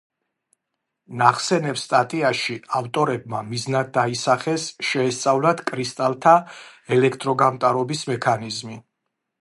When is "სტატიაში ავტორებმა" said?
1.81-3.43